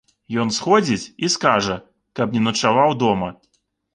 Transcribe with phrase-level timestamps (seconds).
[0.43, 1.75] Ён сходзіць і скажа,
[2.19, 3.29] каб не начаваў дома.